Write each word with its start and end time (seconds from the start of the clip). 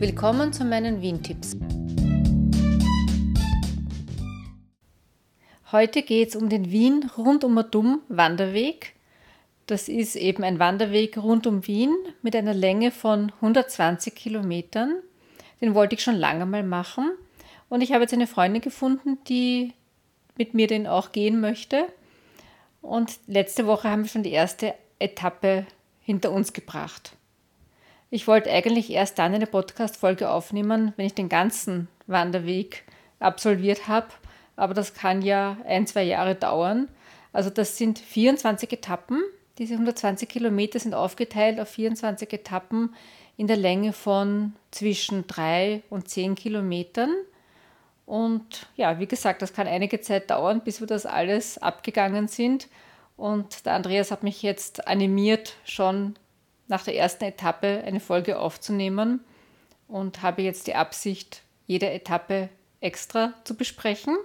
Willkommen 0.00 0.52
zu 0.52 0.64
meinen 0.64 1.02
Wien-Tipps. 1.02 1.56
Heute 5.72 6.02
geht 6.02 6.28
es 6.28 6.36
um 6.36 6.48
den 6.48 6.70
Wien 6.70 7.10
rundum 7.18 8.02
Wanderweg. 8.06 8.94
Das 9.66 9.88
ist 9.88 10.14
eben 10.14 10.44
ein 10.44 10.60
Wanderweg 10.60 11.18
rund 11.18 11.48
um 11.48 11.66
Wien 11.66 11.92
mit 12.22 12.36
einer 12.36 12.54
Länge 12.54 12.92
von 12.92 13.32
120 13.40 14.14
Kilometern. 14.14 15.02
Den 15.60 15.74
wollte 15.74 15.96
ich 15.96 16.04
schon 16.04 16.14
lange 16.14 16.46
mal 16.46 16.62
machen. 16.62 17.10
Und 17.68 17.80
ich 17.80 17.90
habe 17.90 18.02
jetzt 18.02 18.14
eine 18.14 18.28
Freundin 18.28 18.62
gefunden, 18.62 19.18
die 19.26 19.72
mit 20.36 20.54
mir 20.54 20.68
den 20.68 20.86
auch 20.86 21.10
gehen 21.10 21.40
möchte. 21.40 21.86
Und 22.82 23.18
letzte 23.26 23.66
Woche 23.66 23.90
haben 23.90 24.04
wir 24.04 24.08
schon 24.08 24.22
die 24.22 24.30
erste 24.30 24.74
Etappe 25.00 25.66
hinter 26.02 26.30
uns 26.30 26.52
gebracht. 26.52 27.17
Ich 28.10 28.26
wollte 28.26 28.50
eigentlich 28.50 28.90
erst 28.90 29.18
dann 29.18 29.34
eine 29.34 29.46
Podcast-Folge 29.46 30.30
aufnehmen, 30.30 30.94
wenn 30.96 31.06
ich 31.06 31.14
den 31.14 31.28
ganzen 31.28 31.88
Wanderweg 32.06 32.84
absolviert 33.18 33.86
habe. 33.86 34.08
Aber 34.56 34.72
das 34.72 34.94
kann 34.94 35.20
ja 35.20 35.58
ein, 35.66 35.86
zwei 35.86 36.04
Jahre 36.04 36.34
dauern. 36.34 36.88
Also 37.34 37.50
das 37.50 37.76
sind 37.76 37.98
24 37.98 38.72
Etappen. 38.72 39.22
Diese 39.58 39.74
120 39.74 40.26
Kilometer 40.26 40.78
sind 40.78 40.94
aufgeteilt 40.94 41.60
auf 41.60 41.68
24 41.68 42.32
Etappen 42.32 42.94
in 43.36 43.46
der 43.46 43.56
Länge 43.56 43.92
von 43.92 44.54
zwischen 44.70 45.26
drei 45.26 45.82
und 45.90 46.08
zehn 46.08 46.34
Kilometern. 46.34 47.10
Und 48.06 48.68
ja, 48.76 48.98
wie 48.98 49.06
gesagt, 49.06 49.42
das 49.42 49.52
kann 49.52 49.66
einige 49.66 50.00
Zeit 50.00 50.30
dauern, 50.30 50.62
bis 50.64 50.80
wir 50.80 50.86
das 50.86 51.04
alles 51.04 51.58
abgegangen 51.58 52.26
sind. 52.26 52.68
Und 53.18 53.66
der 53.66 53.74
Andreas 53.74 54.10
hat 54.10 54.22
mich 54.22 54.42
jetzt 54.42 54.88
animiert, 54.88 55.56
schon 55.64 56.14
nach 56.68 56.84
der 56.84 56.96
ersten 56.96 57.24
Etappe 57.24 57.82
eine 57.84 58.00
Folge 58.00 58.38
aufzunehmen 58.38 59.20
und 59.88 60.22
habe 60.22 60.42
jetzt 60.42 60.66
die 60.66 60.74
Absicht, 60.74 61.42
jede 61.66 61.90
Etappe 61.90 62.50
extra 62.80 63.34
zu 63.44 63.56
besprechen. 63.56 64.16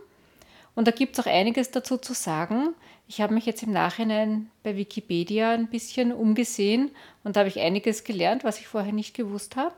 Und 0.75 0.87
da 0.87 0.91
gibt 0.91 1.17
es 1.17 1.25
auch 1.25 1.29
einiges 1.29 1.71
dazu 1.71 1.97
zu 1.97 2.13
sagen. 2.13 2.73
Ich 3.07 3.21
habe 3.21 3.33
mich 3.33 3.45
jetzt 3.45 3.63
im 3.63 3.71
Nachhinein 3.71 4.49
bei 4.63 4.75
Wikipedia 4.75 5.51
ein 5.51 5.67
bisschen 5.67 6.11
umgesehen 6.11 6.91
und 7.23 7.35
da 7.35 7.41
habe 7.41 7.49
ich 7.49 7.59
einiges 7.59 8.03
gelernt, 8.03 8.43
was 8.43 8.59
ich 8.59 8.67
vorher 8.67 8.93
nicht 8.93 9.13
gewusst 9.13 9.55
habe. 9.55 9.75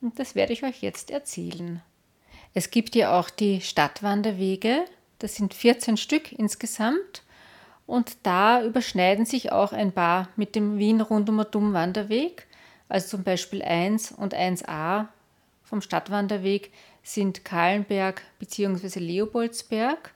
Und 0.00 0.18
das 0.18 0.34
werde 0.34 0.52
ich 0.52 0.62
euch 0.62 0.80
jetzt 0.82 1.10
erzählen. 1.10 1.82
Es 2.54 2.70
gibt 2.70 2.94
ja 2.94 3.18
auch 3.18 3.30
die 3.30 3.60
Stadtwanderwege. 3.60 4.84
Das 5.18 5.34
sind 5.34 5.54
14 5.54 5.96
Stück 5.96 6.32
insgesamt. 6.32 7.22
Und 7.88 8.18
da 8.24 8.62
überschneiden 8.62 9.24
sich 9.24 9.50
auch 9.50 9.72
ein 9.72 9.92
paar 9.92 10.28
mit 10.36 10.54
dem 10.54 10.76
Wien 10.76 11.00
Rundum 11.00 11.38
Wanderweg. 11.72 12.46
Also 12.86 13.08
zum 13.08 13.24
Beispiel 13.24 13.62
1 13.62 14.12
und 14.12 14.34
1a 14.34 15.06
vom 15.62 15.80
Stadtwanderweg 15.80 16.70
sind 17.02 17.46
Kahlenberg 17.46 18.20
bzw. 18.40 19.00
Leopoldsberg. 19.00 20.12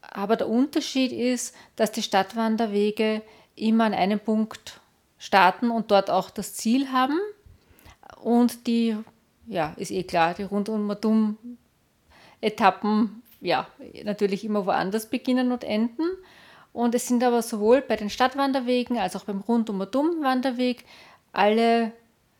Aber 0.00 0.34
der 0.34 0.48
Unterschied 0.48 1.12
ist, 1.12 1.54
dass 1.76 1.92
die 1.92 2.02
Stadtwanderwege 2.02 3.22
immer 3.54 3.84
an 3.84 3.94
einem 3.94 4.18
Punkt 4.18 4.80
starten 5.16 5.70
und 5.70 5.92
dort 5.92 6.10
auch 6.10 6.28
das 6.28 6.54
Ziel 6.54 6.90
haben. 6.90 7.20
Und 8.20 8.66
die 8.66 8.96
ja, 9.46 9.74
ist 9.76 9.92
eh 9.92 10.02
klar, 10.02 10.34
die 10.34 10.42
Rundum-Etappen, 10.42 13.22
ja, 13.40 13.68
natürlich 14.02 14.44
immer 14.44 14.66
woanders 14.66 15.08
beginnen 15.08 15.52
und 15.52 15.62
enden. 15.62 16.02
Und 16.72 16.94
es 16.94 17.08
sind 17.08 17.24
aber 17.24 17.42
sowohl 17.42 17.80
bei 17.80 17.96
den 17.96 18.10
Stadtwanderwegen 18.10 18.98
als 18.98 19.16
auch 19.16 19.24
beim 19.24 19.40
Rundum-Wanderweg 19.40 20.84
alle 21.32 21.92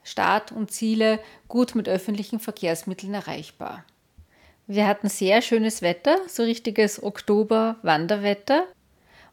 Start 0.02 0.52
und 0.52 0.70
Ziele 0.70 1.20
gut 1.48 1.74
mit 1.74 1.88
öffentlichen 1.88 2.40
Verkehrsmitteln 2.40 3.14
erreichbar. 3.14 3.84
Wir 4.66 4.86
hatten 4.86 5.08
sehr 5.08 5.40
schönes 5.42 5.82
Wetter, 5.82 6.18
so 6.26 6.42
richtiges 6.42 7.02
Oktober-Wanderwetter. 7.02 8.64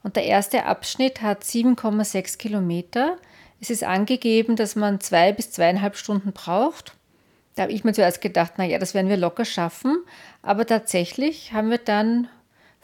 Und 0.02 0.16
der 0.16 0.26
erste 0.26 0.66
Abschnitt 0.66 1.22
hat 1.22 1.44
7,6 1.44 2.38
Kilometer. 2.38 3.18
Es 3.60 3.70
ist 3.70 3.84
angegeben, 3.84 4.56
dass 4.56 4.76
man 4.76 5.02
zwei 5.02 5.34
bis 5.34 5.52
zweieinhalb 5.52 5.98
Stunden 5.98 6.32
braucht. 6.32 6.94
Da 7.56 7.64
habe 7.64 7.72
ich 7.72 7.84
mir 7.84 7.94
zuerst 7.94 8.22
gedacht, 8.22 8.58
naja, 8.58 8.80
das 8.80 8.94
werden 8.94 9.10
wir 9.10 9.18
locker 9.18 9.46
schaffen. 9.46 9.98
Aber 10.42 10.66
tatsächlich 10.66 11.54
haben 11.54 11.70
wir 11.70 11.80
dann 11.80 12.28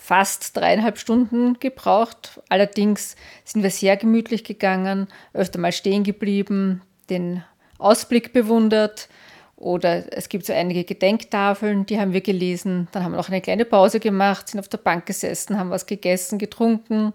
fast 0.01 0.57
dreieinhalb 0.57 0.97
Stunden 0.97 1.59
gebraucht. 1.59 2.41
Allerdings 2.50 3.16
sind 3.45 3.62
wir 3.62 3.69
sehr 3.69 3.97
gemütlich 3.97 4.44
gegangen, 4.44 5.07
öfter 5.31 5.59
mal 5.59 5.72
stehen 5.72 6.03
geblieben, 6.03 6.81
den 7.12 7.44
Ausblick 7.78 8.34
bewundert. 8.34 9.09
Oder 9.57 10.11
es 10.11 10.28
gibt 10.28 10.47
so 10.47 10.53
einige 10.53 10.85
Gedenktafeln, 10.85 11.85
die 11.85 12.00
haben 12.00 12.13
wir 12.13 12.22
gelesen. 12.22 12.88
Dann 12.91 13.03
haben 13.03 13.11
wir 13.11 13.17
noch 13.17 13.29
eine 13.29 13.41
kleine 13.41 13.63
Pause 13.63 14.00
gemacht, 14.00 14.50
sind 14.50 14.59
auf 14.59 14.67
der 14.67 14.79
Bank 14.79 15.06
gesessen, 15.06 15.59
haben 15.59 15.69
was 15.69 15.85
gegessen, 15.85 16.40
getrunken. 16.40 17.13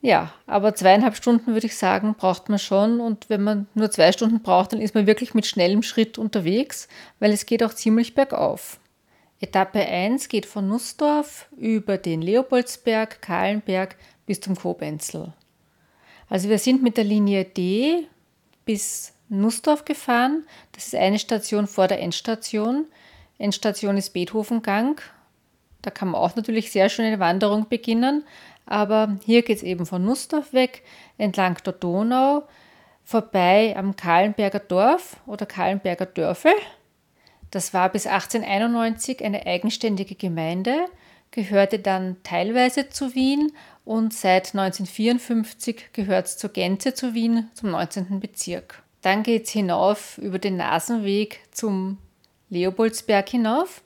Ja, 0.00 0.32
aber 0.46 0.76
zweieinhalb 0.76 1.16
Stunden 1.16 1.54
würde 1.54 1.66
ich 1.66 1.76
sagen, 1.76 2.14
braucht 2.14 2.48
man 2.48 2.60
schon. 2.60 3.00
Und 3.00 3.28
wenn 3.30 3.42
man 3.42 3.66
nur 3.74 3.90
zwei 3.90 4.12
Stunden 4.12 4.42
braucht, 4.42 4.72
dann 4.72 4.80
ist 4.80 4.94
man 4.94 5.08
wirklich 5.08 5.34
mit 5.34 5.44
schnellem 5.44 5.82
Schritt 5.82 6.18
unterwegs, 6.18 6.86
weil 7.18 7.32
es 7.32 7.46
geht 7.46 7.64
auch 7.64 7.74
ziemlich 7.74 8.14
bergauf. 8.14 8.78
Etappe 9.40 9.78
1 9.78 10.28
geht 10.28 10.46
von 10.46 10.66
Nussdorf 10.66 11.46
über 11.56 11.96
den 11.96 12.22
Leopoldsberg, 12.22 13.22
Kahlenberg 13.22 13.96
bis 14.26 14.40
zum 14.40 14.56
Kobenzl. 14.56 15.32
Also 16.28 16.48
wir 16.48 16.58
sind 16.58 16.82
mit 16.82 16.96
der 16.96 17.04
Linie 17.04 17.44
D 17.44 18.08
bis 18.64 19.12
Nussdorf 19.28 19.84
gefahren. 19.84 20.44
Das 20.72 20.86
ist 20.86 20.94
eine 20.96 21.18
Station 21.18 21.66
vor 21.68 21.86
der 21.86 22.00
Endstation. 22.00 22.86
Endstation 23.38 23.96
ist 23.96 24.12
Beethovengang. 24.12 25.00
Da 25.82 25.90
kann 25.90 26.08
man 26.08 26.20
auch 26.20 26.34
natürlich 26.34 26.72
sehr 26.72 26.88
schön 26.88 27.04
eine 27.04 27.20
Wanderung 27.20 27.68
beginnen. 27.68 28.24
Aber 28.66 29.16
hier 29.24 29.42
geht 29.42 29.58
es 29.58 29.62
eben 29.62 29.86
von 29.86 30.04
Nussdorf 30.04 30.52
weg, 30.52 30.82
entlang 31.16 31.56
der 31.64 31.72
Donau, 31.72 32.42
vorbei 33.04 33.74
am 33.76 33.96
Kahlenberger 33.96 34.58
Dorf 34.58 35.16
oder 35.26 35.46
Kahlenberger 35.46 36.06
Dörfel. 36.06 36.52
Das 37.50 37.72
war 37.72 37.88
bis 37.88 38.06
1891 38.06 39.24
eine 39.24 39.46
eigenständige 39.46 40.14
Gemeinde, 40.14 40.86
gehörte 41.30 41.78
dann 41.78 42.16
teilweise 42.22 42.88
zu 42.88 43.14
Wien 43.14 43.52
und 43.84 44.12
seit 44.12 44.54
1954 44.54 45.92
gehört 45.92 46.26
es 46.26 46.36
zur 46.36 46.50
Gänze 46.50 46.94
zu 46.94 47.14
Wien, 47.14 47.48
zum 47.54 47.70
19. 47.70 48.20
Bezirk. 48.20 48.82
Dann 49.02 49.22
geht 49.22 49.46
es 49.46 49.50
hinauf 49.50 50.18
über 50.18 50.38
den 50.38 50.56
Nasenweg 50.56 51.40
zum 51.50 51.98
Leopoldsberg 52.50 53.28
hinauf. 53.28 53.82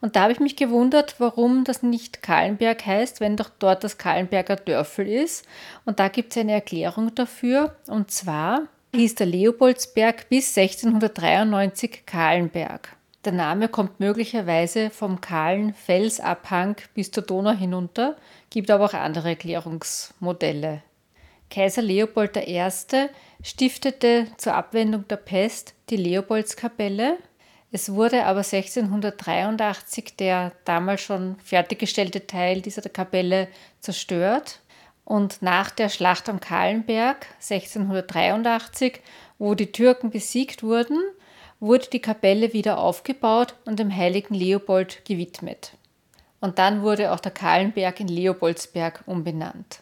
Und 0.00 0.16
da 0.16 0.22
habe 0.22 0.32
ich 0.32 0.40
mich 0.40 0.56
gewundert, 0.56 1.16
warum 1.18 1.64
das 1.64 1.82
nicht 1.82 2.22
Kahlenberg 2.22 2.84
heißt, 2.84 3.20
wenn 3.20 3.36
doch 3.36 3.50
dort 3.58 3.84
das 3.84 3.98
Kahlenberger 3.98 4.56
Dörfel 4.56 5.08
ist. 5.08 5.46
Und 5.84 5.98
da 5.98 6.08
gibt 6.08 6.32
es 6.32 6.38
eine 6.38 6.52
Erklärung 6.52 7.14
dafür. 7.14 7.74
Und 7.88 8.10
zwar 8.10 8.68
hieß 8.94 9.14
der 9.16 9.26
Leopoldsberg 9.26 10.28
bis 10.28 10.56
1693 10.56 12.04
Kahlenberg. 12.06 12.96
Der 13.24 13.32
Name 13.32 13.68
kommt 13.68 14.00
möglicherweise 14.00 14.90
vom 14.90 15.20
kahlen 15.20 15.74
Felsabhang 15.74 16.76
bis 16.94 17.10
zur 17.10 17.22
Donau 17.22 17.52
hinunter, 17.52 18.16
gibt 18.50 18.70
aber 18.70 18.86
auch 18.86 18.94
andere 18.94 19.30
Erklärungsmodelle. 19.30 20.82
Kaiser 21.50 21.82
Leopold 21.82 22.36
I. 22.36 22.62
stiftete 23.42 24.26
zur 24.38 24.54
Abwendung 24.54 25.06
der 25.08 25.16
Pest 25.16 25.74
die 25.90 25.96
Leopoldskapelle 25.96 27.18
es 27.74 27.94
wurde 27.94 28.26
aber 28.26 28.40
1683 28.40 30.16
der 30.16 30.52
damals 30.66 31.00
schon 31.00 31.36
fertiggestellte 31.42 32.26
Teil 32.26 32.60
dieser 32.60 32.82
Kapelle 32.82 33.48
zerstört 33.80 34.60
und 35.06 35.40
nach 35.40 35.70
der 35.70 35.88
Schlacht 35.88 36.28
am 36.28 36.38
Kahlenberg 36.38 37.26
1683, 37.36 39.00
wo 39.38 39.54
die 39.54 39.72
Türken 39.72 40.10
besiegt 40.10 40.62
wurden, 40.62 40.98
wurde 41.62 41.86
die 41.92 42.00
Kapelle 42.00 42.52
wieder 42.52 42.78
aufgebaut 42.78 43.54
und 43.64 43.78
dem 43.78 43.94
heiligen 43.94 44.34
Leopold 44.34 45.04
gewidmet. 45.04 45.74
Und 46.40 46.58
dann 46.58 46.82
wurde 46.82 47.12
auch 47.12 47.20
der 47.20 47.30
Kahlenberg 47.30 48.00
in 48.00 48.08
Leopoldsberg 48.08 49.04
umbenannt. 49.06 49.78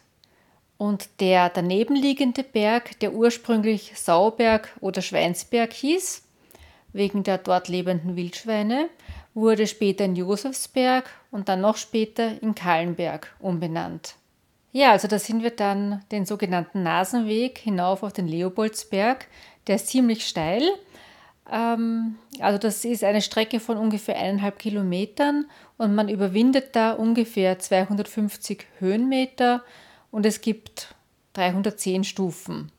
Und 0.77 1.09
der 1.19 1.49
danebenliegende 1.49 2.43
Berg, 2.43 2.99
der 2.99 3.13
ursprünglich 3.13 3.93
Sauberg 3.95 4.69
oder 4.79 5.01
Schweinsberg 5.01 5.73
hieß, 5.73 6.23
wegen 6.93 7.23
der 7.23 7.39
dort 7.39 7.67
lebenden 7.67 8.15
Wildschweine, 8.15 8.87
wurde 9.33 9.65
später 9.65 10.05
in 10.05 10.15
Josefsberg 10.15 11.09
und 11.31 11.49
dann 11.49 11.61
noch 11.61 11.77
später 11.77 12.39
in 12.43 12.53
Kahlenberg 12.53 13.35
umbenannt. 13.39 14.15
Ja, 14.71 14.91
also 14.91 15.07
da 15.07 15.17
sind 15.17 15.41
wir 15.41 15.51
dann 15.51 16.05
den 16.11 16.27
sogenannten 16.27 16.83
Nasenweg 16.83 17.57
hinauf 17.57 18.03
auf 18.03 18.13
den 18.13 18.27
Leopoldsberg. 18.27 19.25
Der 19.65 19.77
ist 19.77 19.87
ziemlich 19.87 20.27
steil. 20.27 20.61
Ähm, 21.51 22.17
also 22.39 22.57
das 22.57 22.83
ist 22.85 23.03
eine 23.03 23.21
Strecke 23.21 23.59
von 23.59 23.77
ungefähr 23.77 24.17
eineinhalb 24.17 24.57
Kilometern 24.57 25.45
und 25.77 25.93
man 25.93 26.09
überwindet 26.09 26.75
da 26.75 26.93
ungefähr 26.93 27.59
250 27.59 28.65
Höhenmeter 28.79 29.63
und 30.11 30.25
es 30.25 30.41
gibt 30.41 30.95
310 31.33 32.05
Stufen. 32.05 32.71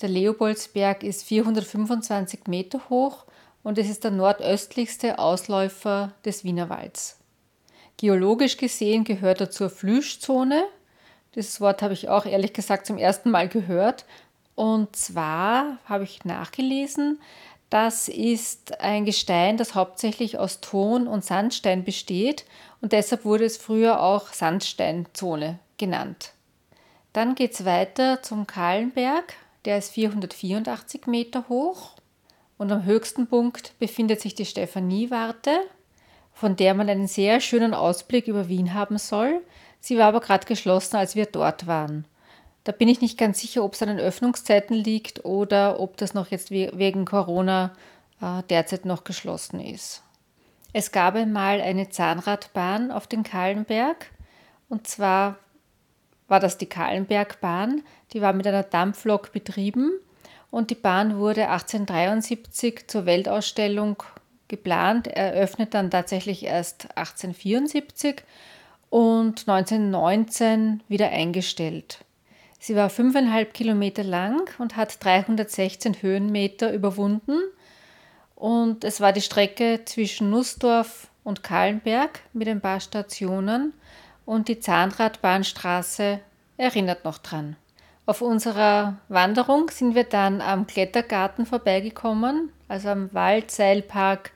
Der 0.00 0.08
Leopoldsberg 0.08 1.04
ist 1.04 1.22
425 1.24 2.48
Meter 2.48 2.80
hoch 2.90 3.24
und 3.62 3.78
es 3.78 3.88
ist 3.88 4.02
der 4.02 4.10
nordöstlichste 4.10 5.20
Ausläufer 5.20 6.12
des 6.24 6.42
Wienerwalds. 6.42 7.18
Geologisch 7.98 8.56
gesehen 8.56 9.04
gehört 9.04 9.40
er 9.40 9.50
zur 9.50 9.70
Flüschzone. 9.70 10.64
Das 11.34 11.60
Wort 11.60 11.82
habe 11.82 11.94
ich 11.94 12.08
auch 12.08 12.26
ehrlich 12.26 12.52
gesagt 12.52 12.86
zum 12.86 12.98
ersten 12.98 13.30
Mal 13.30 13.48
gehört. 13.48 14.04
Und 14.54 14.96
zwar 14.96 15.78
habe 15.84 16.04
ich 16.04 16.24
nachgelesen, 16.24 17.20
das 17.72 18.08
ist 18.08 18.82
ein 18.82 19.06
Gestein, 19.06 19.56
das 19.56 19.74
hauptsächlich 19.74 20.38
aus 20.38 20.60
Ton 20.60 21.06
und 21.08 21.24
Sandstein 21.24 21.84
besteht 21.84 22.44
und 22.82 22.92
deshalb 22.92 23.24
wurde 23.24 23.46
es 23.46 23.56
früher 23.56 24.02
auch 24.02 24.28
Sandsteinzone 24.34 25.58
genannt. 25.78 26.32
Dann 27.14 27.34
geht 27.34 27.54
es 27.54 27.64
weiter 27.64 28.22
zum 28.22 28.46
Kahlenberg, 28.46 29.32
der 29.64 29.78
ist 29.78 29.92
484 29.92 31.06
Meter 31.06 31.48
hoch 31.48 31.92
und 32.58 32.70
am 32.70 32.84
höchsten 32.84 33.26
Punkt 33.26 33.72
befindet 33.78 34.20
sich 34.20 34.34
die 34.34 34.44
Stephaniewarte, 34.44 35.58
von 36.34 36.56
der 36.56 36.74
man 36.74 36.90
einen 36.90 37.08
sehr 37.08 37.40
schönen 37.40 37.72
Ausblick 37.72 38.28
über 38.28 38.48
Wien 38.48 38.74
haben 38.74 38.98
soll. 38.98 39.40
Sie 39.80 39.96
war 39.96 40.08
aber 40.08 40.20
gerade 40.20 40.44
geschlossen, 40.44 40.96
als 40.96 41.16
wir 41.16 41.24
dort 41.24 41.66
waren. 41.66 42.04
Da 42.64 42.72
bin 42.72 42.88
ich 42.88 43.00
nicht 43.00 43.18
ganz 43.18 43.40
sicher, 43.40 43.64
ob 43.64 43.74
es 43.74 43.82
an 43.82 43.88
den 43.88 43.98
Öffnungszeiten 43.98 44.76
liegt 44.76 45.24
oder 45.24 45.80
ob 45.80 45.96
das 45.96 46.14
noch 46.14 46.28
jetzt 46.28 46.50
wegen 46.50 47.04
Corona 47.04 47.72
äh, 48.20 48.42
derzeit 48.48 48.84
noch 48.84 49.04
geschlossen 49.04 49.60
ist. 49.60 50.02
Es 50.72 50.92
gab 50.92 51.16
einmal 51.16 51.60
eine 51.60 51.90
Zahnradbahn 51.90 52.92
auf 52.92 53.06
den 53.06 53.24
Kahlenberg 53.24 54.06
und 54.68 54.86
zwar 54.86 55.38
war 56.28 56.40
das 56.40 56.56
die 56.56 56.66
Kahlenbergbahn, 56.66 57.82
die 58.12 58.22
war 58.22 58.32
mit 58.32 58.46
einer 58.46 58.62
Dampflok 58.62 59.32
betrieben 59.32 59.90
und 60.50 60.70
die 60.70 60.76
Bahn 60.76 61.18
wurde 61.18 61.48
1873 61.48 62.86
zur 62.86 63.04
Weltausstellung 63.06 64.02
geplant, 64.48 65.08
eröffnet 65.08 65.74
dann 65.74 65.90
tatsächlich 65.90 66.44
erst 66.44 66.96
1874 66.96 68.22
und 68.88 69.48
1919 69.48 70.82
wieder 70.88 71.08
eingestellt. 71.08 72.04
Sie 72.64 72.76
war 72.76 72.90
fünfeinhalb 72.90 73.54
Kilometer 73.54 74.04
lang 74.04 74.48
und 74.58 74.76
hat 74.76 75.04
316 75.04 76.00
Höhenmeter 76.00 76.72
überwunden. 76.72 77.40
Und 78.36 78.84
es 78.84 79.00
war 79.00 79.12
die 79.12 79.20
Strecke 79.20 79.80
zwischen 79.84 80.30
Nussdorf 80.30 81.08
und 81.24 81.42
Kahlenberg 81.42 82.20
mit 82.32 82.46
ein 82.46 82.60
paar 82.60 82.78
Stationen. 82.78 83.72
Und 84.24 84.46
die 84.46 84.60
Zahnradbahnstraße 84.60 86.20
erinnert 86.56 87.04
noch 87.04 87.18
dran. 87.18 87.56
Auf 88.06 88.22
unserer 88.22 88.96
Wanderung 89.08 89.68
sind 89.70 89.96
wir 89.96 90.04
dann 90.04 90.40
am 90.40 90.68
Klettergarten 90.68 91.46
vorbeigekommen, 91.46 92.52
also 92.68 92.90
am 92.90 93.12
Waldseilpark 93.12 94.30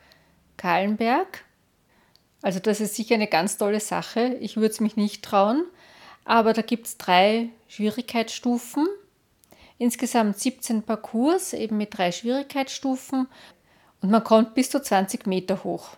Kahlenberg. 0.56 1.44
Also 2.42 2.58
das 2.58 2.80
ist 2.80 2.96
sicher 2.96 3.14
eine 3.14 3.28
ganz 3.28 3.56
tolle 3.56 3.78
Sache. 3.78 4.36
Ich 4.40 4.56
würde 4.56 4.70
es 4.70 4.80
mich 4.80 4.96
nicht 4.96 5.24
trauen. 5.24 5.66
Aber 6.26 6.52
da 6.52 6.60
gibt 6.60 6.86
es 6.88 6.98
drei 6.98 7.50
Schwierigkeitsstufen. 7.68 8.86
Insgesamt 9.78 10.38
17 10.38 10.82
Parcours, 10.82 11.52
eben 11.52 11.76
mit 11.76 11.96
drei 11.96 12.10
Schwierigkeitsstufen. 12.10 13.28
Und 14.02 14.10
man 14.10 14.24
kommt 14.24 14.54
bis 14.54 14.68
zu 14.68 14.82
20 14.82 15.26
Meter 15.26 15.62
hoch. 15.62 15.90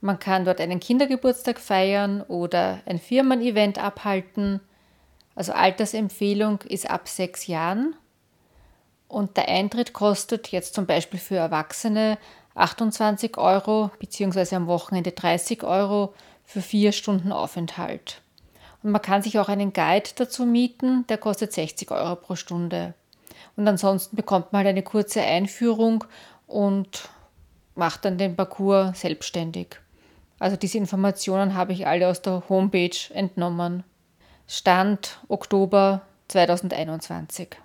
Man 0.00 0.18
kann 0.18 0.44
dort 0.44 0.60
einen 0.60 0.80
Kindergeburtstag 0.80 1.58
feiern 1.58 2.22
oder 2.22 2.80
ein 2.84 2.98
Firmen-Event 2.98 3.78
abhalten. 3.82 4.60
Also 5.34 5.52
Altersempfehlung 5.52 6.60
ist 6.68 6.88
ab 6.88 7.08
sechs 7.08 7.46
Jahren. 7.46 7.96
Und 9.08 9.38
der 9.38 9.48
Eintritt 9.48 9.94
kostet 9.94 10.48
jetzt 10.48 10.74
zum 10.74 10.84
Beispiel 10.84 11.18
für 11.18 11.36
Erwachsene 11.36 12.18
28 12.54 13.38
Euro 13.38 13.90
beziehungsweise 13.98 14.56
am 14.56 14.66
Wochenende 14.66 15.12
30 15.12 15.62
Euro 15.64 16.12
für 16.44 16.60
vier 16.60 16.92
Stunden 16.92 17.32
Aufenthalt. 17.32 18.20
Und 18.82 18.92
man 18.92 19.02
kann 19.02 19.22
sich 19.22 19.38
auch 19.38 19.48
einen 19.48 19.72
Guide 19.72 20.10
dazu 20.14 20.46
mieten, 20.46 21.06
der 21.08 21.18
kostet 21.18 21.52
60 21.52 21.90
Euro 21.90 22.16
pro 22.16 22.36
Stunde. 22.36 22.94
Und 23.56 23.66
ansonsten 23.66 24.14
bekommt 24.14 24.52
man 24.52 24.60
halt 24.60 24.68
eine 24.68 24.82
kurze 24.82 25.20
Einführung 25.20 26.04
und 26.46 27.08
macht 27.74 28.04
dann 28.04 28.18
den 28.18 28.36
Parcours 28.36 29.00
selbstständig. 29.00 29.80
Also 30.38 30.56
diese 30.56 30.78
Informationen 30.78 31.54
habe 31.54 31.72
ich 31.72 31.86
alle 31.86 32.08
aus 32.08 32.22
der 32.22 32.48
Homepage 32.48 32.96
entnommen. 33.12 33.82
Stand 34.46 35.18
Oktober 35.28 36.02
2021. 36.28 37.56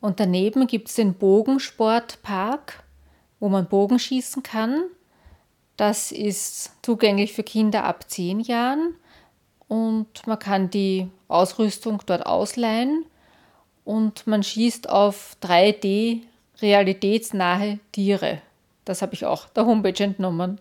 Und 0.00 0.20
daneben 0.20 0.66
gibt 0.66 0.88
es 0.88 0.94
den 0.94 1.14
Bogensportpark, 1.14 2.82
wo 3.38 3.48
man 3.48 3.68
Bogenschießen 3.68 4.42
kann. 4.42 4.84
Das 5.76 6.12
ist 6.12 6.72
zugänglich 6.82 7.34
für 7.34 7.42
Kinder 7.42 7.84
ab 7.84 8.08
10 8.08 8.40
Jahren 8.40 8.94
und 9.68 10.26
man 10.26 10.38
kann 10.38 10.70
die 10.70 11.08
Ausrüstung 11.28 12.02
dort 12.06 12.26
ausleihen 12.26 13.04
und 13.84 14.26
man 14.26 14.42
schießt 14.42 14.88
auf 14.88 15.36
3D 15.42 16.22
realitätsnahe 16.60 17.78
Tiere. 17.92 18.40
Das 18.84 19.02
habe 19.02 19.14
ich 19.14 19.24
auch 19.24 19.48
der 19.48 19.66
Homepage 19.66 20.02
entnommen. 20.02 20.60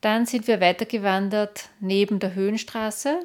Dann 0.00 0.26
sind 0.26 0.46
wir 0.46 0.60
weitergewandert 0.60 1.70
neben 1.80 2.18
der 2.18 2.34
Höhenstraße. 2.34 3.20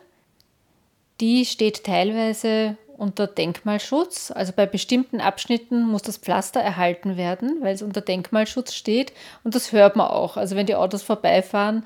Die 1.20 1.46
steht 1.46 1.84
teilweise 1.84 2.78
unter 2.96 3.28
Denkmalschutz. 3.28 4.32
Also 4.32 4.54
bei 4.56 4.66
bestimmten 4.66 5.22
Abschnitten 5.22 5.84
muss 5.84 6.02
das 6.02 6.18
Pflaster 6.18 6.62
erhalten 6.62 7.18
werden, 7.18 7.58
weil 7.62 7.74
es 7.74 7.82
unter 7.82 8.02
Denkmalschutz 8.02 8.74
steht. 8.74 9.14
Und 9.44 9.56
das 9.56 9.72
hört 9.72 9.96
man 9.96 10.08
auch. 10.08 10.38
Also 10.38 10.56
wenn 10.56 10.66
die 10.66 10.76
Autos 10.76 11.04
vorbeifahren, 11.04 11.86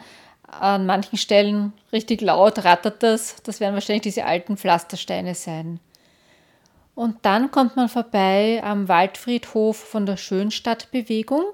an 0.59 0.85
manchen 0.85 1.17
Stellen 1.17 1.73
richtig 1.91 2.21
laut 2.21 2.63
rattert 2.63 3.03
das. 3.03 3.37
Das 3.43 3.59
werden 3.59 3.73
wahrscheinlich 3.73 4.03
diese 4.03 4.25
alten 4.25 4.57
Pflastersteine 4.57 5.35
sein. 5.35 5.79
Und 6.95 7.17
dann 7.23 7.51
kommt 7.51 7.75
man 7.75 7.89
vorbei 7.89 8.61
am 8.63 8.87
Waldfriedhof 8.87 9.77
von 9.77 10.05
der 10.05 10.17
Schönstadtbewegung. 10.17 11.45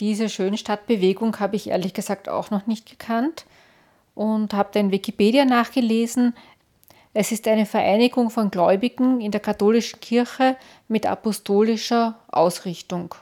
Diese 0.00 0.28
Schönstadtbewegung 0.28 1.38
habe 1.38 1.56
ich 1.56 1.68
ehrlich 1.68 1.94
gesagt 1.94 2.28
auch 2.28 2.50
noch 2.50 2.66
nicht 2.66 2.88
gekannt 2.90 3.46
und 4.14 4.52
habe 4.52 4.70
da 4.72 4.80
in 4.80 4.90
Wikipedia 4.90 5.44
nachgelesen. 5.44 6.34
Es 7.12 7.30
ist 7.30 7.46
eine 7.46 7.66
Vereinigung 7.66 8.30
von 8.30 8.50
Gläubigen 8.50 9.20
in 9.20 9.30
der 9.30 9.40
katholischen 9.40 10.00
Kirche 10.00 10.56
mit 10.88 11.06
apostolischer 11.06 12.18
Ausrichtung. 12.26 13.14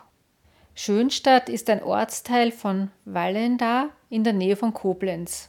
Schönstadt 0.74 1.50
ist 1.50 1.68
ein 1.68 1.82
Ortsteil 1.82 2.50
von 2.50 2.90
Wallenda 3.04 3.90
in 4.12 4.25
der 4.25 4.35
Nähe 4.35 4.57
von 4.57 4.75
Koblenz. 4.75 5.49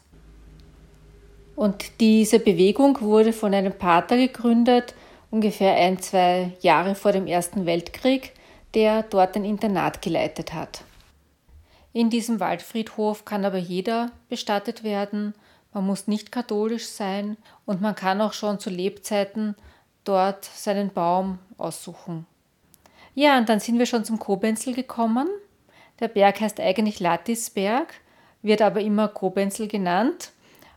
Und 1.54 2.00
diese 2.00 2.40
Bewegung 2.40 3.02
wurde 3.02 3.34
von 3.34 3.54
einem 3.54 3.74
Pater 3.74 4.16
gegründet, 4.16 4.96
ungefähr 5.30 5.76
ein, 5.76 6.00
zwei 6.00 6.54
Jahre 6.62 6.96
vor 6.96 7.12
dem 7.12 7.28
Ersten 7.28 7.66
Weltkrieg, 7.66 8.32
der 8.74 9.04
dort 9.04 9.36
ein 9.36 9.44
Internat 9.44 10.02
geleitet 10.02 10.54
hat. 10.54 10.86
In 11.92 12.10
diesem 12.10 12.40
Waldfriedhof 12.40 13.26
kann 13.26 13.44
aber 13.44 13.58
jeder 13.58 14.12
bestattet 14.30 14.84
werden, 14.86 15.34
man 15.74 15.86
muss 15.86 16.08
nicht 16.08 16.32
katholisch 16.32 16.88
sein 16.88 17.36
und 17.66 17.82
man 17.82 17.96
kann 17.96 18.22
auch 18.22 18.34
schon 18.34 18.60
zu 18.60 18.70
Lebzeiten 18.70 19.56
dort 20.06 20.46
seinen 20.46 20.90
Baum 20.90 21.40
aussuchen. 21.58 22.26
Ja, 23.14 23.38
und 23.38 23.50
dann 23.50 23.60
sind 23.60 23.78
wir 23.78 23.88
schon 23.88 24.06
zum 24.06 24.20
Kobenzel 24.20 24.74
gekommen. 24.74 25.28
Der 26.00 26.08
Berg 26.08 26.40
heißt 26.40 26.62
eigentlich 26.62 27.02
Lattisberg, 27.02 27.94
wird 28.44 28.62
aber 28.62 28.82
immer 28.82 29.08
Kobenzel 29.08 29.68
genannt. 29.68 30.32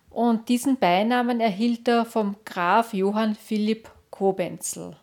Und 0.08 0.48
diesen 0.48 0.78
Beinamen 0.78 1.40
erhielt 1.40 1.86
er 1.88 2.06
vom 2.06 2.36
Graf 2.46 2.94
Johann 2.94 3.34
Philipp 3.34 3.90
Kobenzel. 4.10 4.96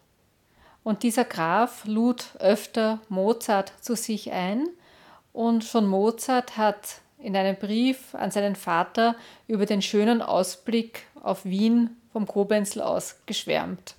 Und 0.83 1.03
dieser 1.03 1.23
Graf 1.23 1.85
lud 1.85 2.25
öfter 2.39 2.99
Mozart 3.09 3.73
zu 3.79 3.95
sich 3.95 4.31
ein. 4.31 4.67
Und 5.31 5.63
schon 5.63 5.87
Mozart 5.87 6.57
hat 6.57 7.01
in 7.19 7.35
einem 7.35 7.55
Brief 7.55 8.15
an 8.15 8.31
seinen 8.31 8.55
Vater 8.55 9.15
über 9.47 9.65
den 9.65 9.81
schönen 9.81 10.21
Ausblick 10.21 11.05
auf 11.21 11.45
Wien 11.45 11.95
vom 12.11 12.27
Kobenzel 12.27 12.81
aus 12.81 13.17
geschwärmt. 13.25 13.95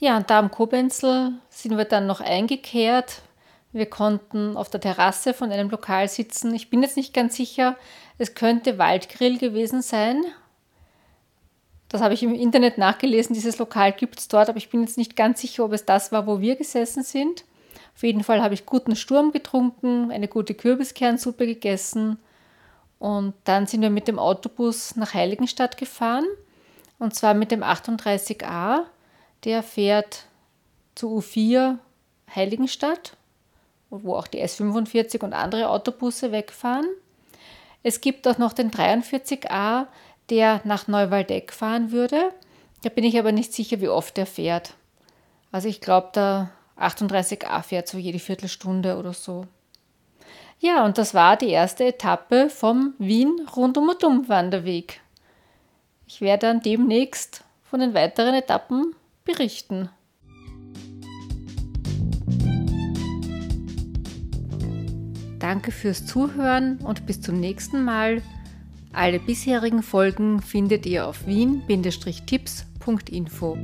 Ja, 0.00 0.16
und 0.16 0.30
da 0.30 0.38
am 0.38 0.50
Kobenzel 0.50 1.32
sind 1.50 1.76
wir 1.76 1.84
dann 1.84 2.06
noch 2.06 2.20
eingekehrt. 2.20 3.22
Wir 3.72 3.86
konnten 3.86 4.56
auf 4.56 4.70
der 4.70 4.80
Terrasse 4.80 5.34
von 5.34 5.52
einem 5.52 5.70
Lokal 5.70 6.08
sitzen. 6.08 6.54
Ich 6.54 6.70
bin 6.70 6.82
jetzt 6.82 6.96
nicht 6.96 7.12
ganz 7.12 7.36
sicher, 7.36 7.76
es 8.16 8.34
könnte 8.34 8.78
Waldgrill 8.78 9.38
gewesen 9.38 9.82
sein. 9.82 10.24
Das 11.88 12.02
habe 12.02 12.14
ich 12.14 12.22
im 12.22 12.34
Internet 12.34 12.78
nachgelesen. 12.78 13.34
Dieses 13.34 13.58
Lokal 13.58 13.92
gibt 13.92 14.18
es 14.18 14.28
dort, 14.28 14.48
aber 14.48 14.58
ich 14.58 14.70
bin 14.70 14.82
jetzt 14.82 14.98
nicht 14.98 15.16
ganz 15.16 15.40
sicher, 15.40 15.64
ob 15.64 15.72
es 15.72 15.84
das 15.84 16.12
war, 16.12 16.26
wo 16.26 16.40
wir 16.40 16.56
gesessen 16.56 17.02
sind. 17.02 17.44
Auf 17.98 18.04
jeden 18.04 18.22
Fall 18.22 18.42
habe 18.42 18.54
ich 18.54 18.64
guten 18.64 18.94
Sturm 18.94 19.32
getrunken, 19.32 20.12
eine 20.12 20.28
gute 20.28 20.54
Kürbiskernsuppe 20.54 21.46
gegessen 21.46 22.18
und 23.00 23.34
dann 23.42 23.66
sind 23.66 23.82
wir 23.82 23.90
mit 23.90 24.06
dem 24.06 24.20
Autobus 24.20 24.94
nach 24.94 25.14
Heiligenstadt 25.14 25.76
gefahren 25.76 26.24
und 27.00 27.16
zwar 27.16 27.34
mit 27.34 27.50
dem 27.50 27.64
38a 27.64 28.82
der 29.44 29.64
fährt 29.64 30.26
zu 30.94 31.18
U4 31.18 31.78
Heiligenstadt, 32.32 33.16
wo 33.90 34.14
auch 34.14 34.26
die 34.26 34.42
S45 34.42 35.22
und 35.24 35.32
andere 35.32 35.68
Autobusse 35.70 36.32
wegfahren. 36.32 36.86
Es 37.82 38.00
gibt 38.00 38.26
auch 38.28 38.38
noch 38.38 38.52
den 38.52 38.70
43a, 38.70 39.86
der 40.30 40.60
nach 40.64 40.88
Neuwaldeck 40.88 41.52
fahren 41.52 41.90
würde. 41.92 42.32
Da 42.82 42.90
bin 42.90 43.04
ich 43.04 43.18
aber 43.18 43.32
nicht 43.32 43.52
sicher, 43.52 43.80
wie 43.80 43.88
oft 43.88 44.18
er 44.18 44.26
fährt. 44.26 44.74
Also 45.50 45.68
ich 45.68 45.80
glaube, 45.80 46.10
der 46.14 46.50
38a 46.78 47.62
fährt 47.62 47.88
so 47.88 47.98
jede 47.98 48.18
Viertelstunde 48.18 48.96
oder 48.98 49.12
so. 49.12 49.46
Ja, 50.60 50.84
und 50.84 50.98
das 50.98 51.14
war 51.14 51.36
die 51.36 51.50
erste 51.50 51.84
Etappe 51.86 52.50
vom 52.50 52.94
Wien 52.98 53.46
rundum 53.56 53.88
und 53.88 54.02
um 54.04 54.28
Wanderweg. 54.28 55.00
Ich 56.06 56.20
werde 56.20 56.46
dann 56.46 56.62
demnächst 56.62 57.44
von 57.62 57.80
den 57.80 57.94
weiteren 57.94 58.34
Etappen 58.34 58.94
berichten. 59.24 59.90
Danke 65.48 65.72
fürs 65.72 66.04
Zuhören 66.04 66.76
und 66.84 67.06
bis 67.06 67.22
zum 67.22 67.40
nächsten 67.40 67.82
Mal. 67.82 68.20
Alle 68.92 69.18
bisherigen 69.18 69.82
Folgen 69.82 70.42
findet 70.42 70.84
ihr 70.84 71.06
auf 71.06 71.26
wien-tipps.info. 71.26 73.56